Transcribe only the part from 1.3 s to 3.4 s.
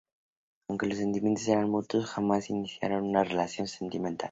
eran mutuos, jamás iniciaron una